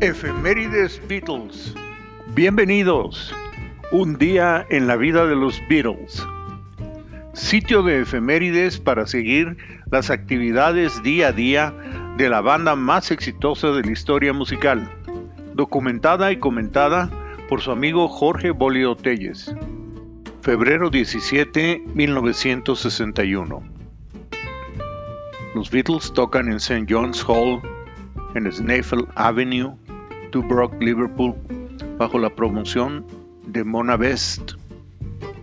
[0.00, 1.74] Efemérides Beatles.
[2.34, 3.34] Bienvenidos.
[3.92, 6.22] Un día en la vida de los Beatles.
[7.32, 9.56] Sitio de efemérides para seguir
[9.90, 11.74] las actividades día a día
[12.18, 14.86] de la banda más exitosa de la historia musical.
[15.54, 17.08] Documentada y comentada
[17.48, 19.54] por su amigo Jorge Bolio Telles.
[20.42, 23.62] Febrero 17, 1961.
[25.54, 26.84] Los Beatles tocan en St.
[26.86, 27.62] John's Hall,
[28.34, 29.74] en Snaffle Avenue,
[30.42, 31.34] Brock, Liverpool,
[31.98, 33.04] bajo la promoción
[33.46, 34.52] de Mona Best,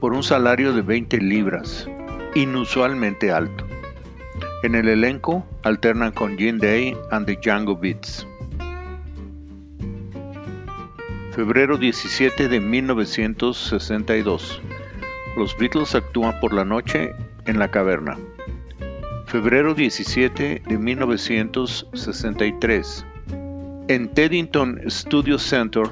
[0.00, 1.88] por un salario de 20 libras,
[2.34, 3.64] inusualmente alto.
[4.62, 8.26] En el elenco alternan con Gene Day and the Django Beats.
[11.32, 14.60] Febrero 17 de 1962.
[15.36, 17.12] Los Beatles actúan por la noche
[17.46, 18.18] en la caverna.
[19.26, 23.06] Febrero 17 de 1963.
[23.88, 25.84] En Teddington Studio Center,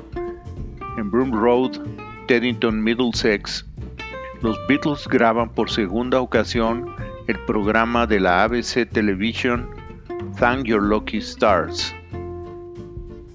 [0.99, 1.81] en Broom Road,
[2.29, 3.65] Teddington, Middlesex,
[4.43, 6.95] los Beatles graban por segunda ocasión
[7.27, 9.71] el programa de la ABC Television
[10.39, 11.95] Thank Your Lucky Stars,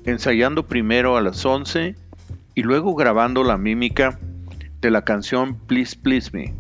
[0.06, 1.96] ensayando primero a las 11
[2.54, 4.20] y luego grabando la mímica
[4.80, 6.54] de la canción Please Please Me.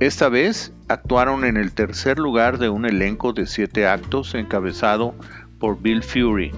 [0.00, 5.14] Esta vez actuaron en el tercer lugar de un elenco de siete actos encabezado
[5.60, 6.50] por Bill Fury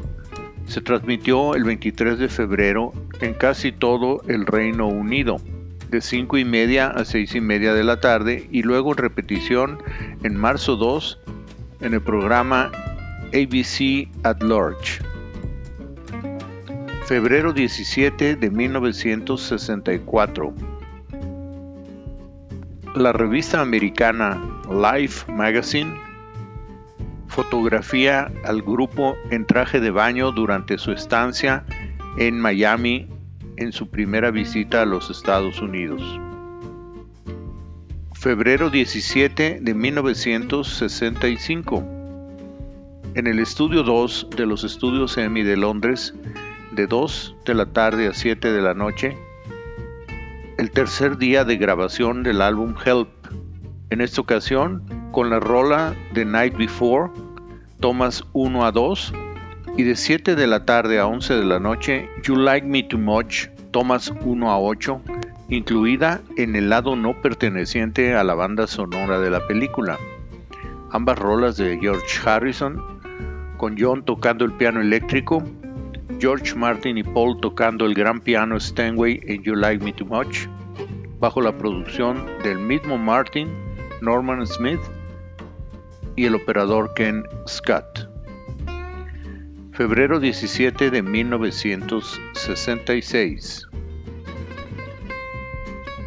[0.69, 5.39] se transmitió el 23 de febrero en casi todo el Reino Unido,
[5.91, 9.79] de 5 y media a 6 y media de la tarde y luego en repetición
[10.23, 11.21] en marzo 2
[11.81, 12.71] en el programa
[13.29, 15.01] ABC at Large.
[17.07, 20.53] Febrero 17 de 1964.
[22.95, 24.39] La revista americana
[24.71, 26.08] Life Magazine
[27.39, 31.65] fotografía al grupo en traje de baño durante su estancia
[32.17, 33.07] en Miami
[33.57, 36.03] en su primera visita a los Estados Unidos.
[38.13, 41.85] Febrero 17 de 1965.
[43.15, 46.15] En el estudio 2 de los estudios EMI de Londres,
[46.73, 49.17] de 2 de la tarde a 7 de la noche,
[50.57, 53.11] el tercer día de grabación del álbum Help.
[53.91, 54.83] En esta ocasión,
[55.13, 57.13] con la rola The Night Before,
[57.81, 59.13] tomas 1 a 2
[59.77, 62.99] y de 7 de la tarde a 11 de la noche You Like Me Too
[62.99, 65.01] Much, tomas 1 a 8,
[65.49, 69.97] incluida en el lado no perteneciente a la banda sonora de la película.
[70.91, 72.83] Ambas rolas de George Harrison,
[73.57, 75.43] con John tocando el piano eléctrico,
[76.19, 80.49] George Martin y Paul tocando el gran piano Steinway en You Like Me Too Much,
[81.21, 83.49] bajo la producción del mismo Martin,
[84.01, 84.81] Norman Smith
[86.19, 88.11] y el operador Ken Scott.
[89.71, 93.69] Febrero 17 de 1966.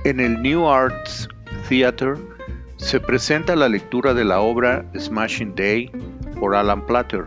[0.03, 1.29] En el New Arts
[1.69, 2.16] Theatre
[2.75, 5.89] se presenta la lectura de la obra Smashing Day
[6.41, 7.23] por Alan Platter,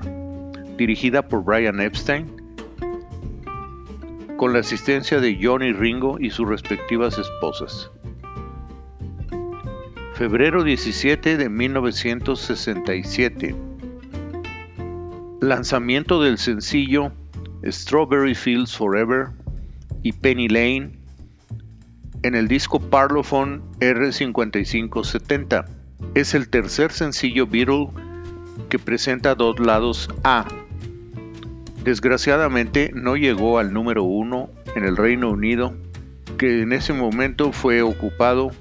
[0.76, 2.30] dirigida por Brian Epstein,
[4.36, 7.90] con la asistencia de Johnny Ringo y sus respectivas esposas
[10.14, 13.56] febrero 17 de 1967.
[15.40, 17.10] Lanzamiento del sencillo
[17.64, 19.30] Strawberry Fields Forever
[20.02, 20.92] y Penny Lane
[22.22, 25.64] en el disco Parlophone R5570.
[26.14, 27.88] Es el tercer sencillo Beatle
[28.68, 30.46] que presenta dos lados A.
[31.82, 35.74] Desgraciadamente no llegó al número uno en el Reino Unido,
[36.38, 38.52] que en ese momento fue ocupado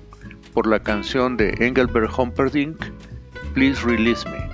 [0.53, 2.77] por la canción de Engelbert Humperdinck,
[3.53, 4.49] Please Release Me.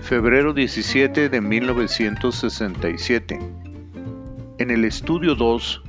[0.00, 3.38] Febrero 17 de 1967.
[4.58, 5.82] En el estudio 2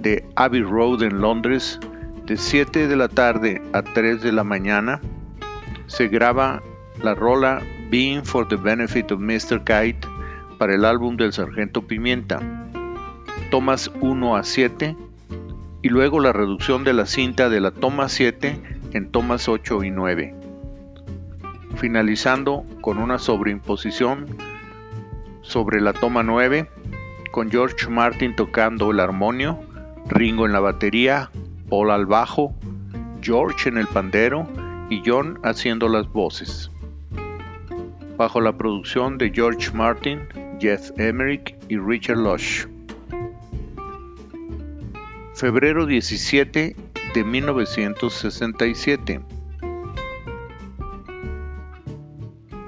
[0.00, 1.78] de Abbey Road en Londres,
[2.26, 5.00] de 7 de la tarde a 3 de la mañana,
[5.86, 6.62] se graba
[7.02, 9.62] la rola Being for the Benefit of Mr.
[9.64, 10.08] Kite
[10.58, 12.40] para el álbum del Sargento Pimienta.
[13.50, 14.96] Tomas 1 a 7
[15.84, 18.58] y luego la reducción de la cinta de la toma 7
[18.94, 20.34] en tomas 8 y 9,
[21.76, 24.24] finalizando con una sobreimposición
[25.42, 26.70] sobre la toma 9
[27.32, 29.60] con George Martin tocando el armonio,
[30.08, 31.30] Ringo en la batería,
[31.68, 32.54] Paul al bajo,
[33.20, 34.48] George en el pandero
[34.88, 36.70] y John haciendo las voces.
[38.16, 40.20] Bajo la producción de George Martin,
[40.58, 42.73] Jeff Emerick y Richard Lush
[45.34, 46.76] febrero 17
[47.12, 49.20] de 1967.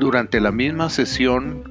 [0.00, 1.62] Durante la misma sesión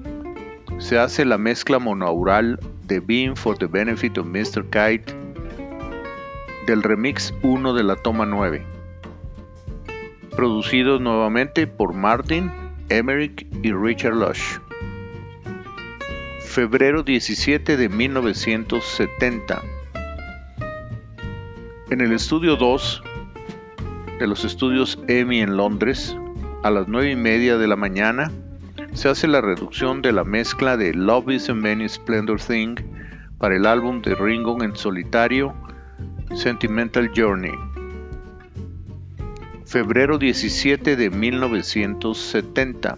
[0.80, 4.64] se hace la mezcla monaural de Beam for the Benefit of Mr.
[4.70, 5.14] Kite
[6.66, 8.66] del remix 1 de la toma 9,
[10.36, 12.50] producidos nuevamente por Martin,
[12.88, 14.60] Emmerich y Richard Lush.
[16.40, 19.75] Febrero 17 de 1970.
[21.92, 23.04] En el estudio 2
[24.18, 26.18] de los estudios EMI en Londres,
[26.64, 28.32] a las 9 y media de la mañana,
[28.94, 32.78] se hace la reducción de la mezcla de Love is a Many Splendor Thing
[33.38, 35.54] para el álbum de Ringo en solitario
[36.34, 37.54] Sentimental Journey.
[39.68, 42.98] Febrero 17 de 1970.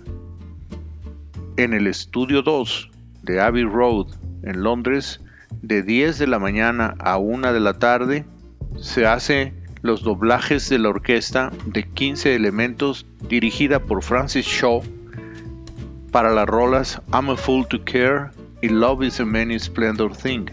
[1.58, 2.90] En el estudio 2
[3.24, 4.08] de Abbey Road
[4.44, 5.20] en Londres,
[5.62, 8.26] de 10 de la mañana a 1 de la tarde,
[8.80, 14.84] se hace los doblajes de la orquesta de 15 elementos dirigida por Francis Shaw
[16.12, 18.32] para las rolas I'm a Fool to Care
[18.62, 20.46] y Love is a Many Splendor Thing,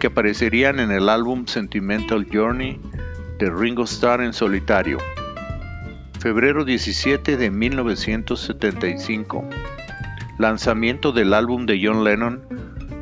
[0.00, 2.80] que aparecerían en el álbum Sentimental Journey
[3.38, 4.98] de Ringo Starr en solitario.
[6.18, 9.48] Febrero 17 de 1975.
[10.38, 12.42] Lanzamiento del álbum de John Lennon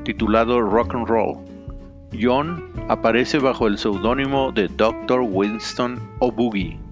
[0.04, 1.53] titulado Rock and Roll.
[2.20, 5.20] John aparece bajo el seudónimo de Dr.
[5.22, 6.83] Winston O'Boogie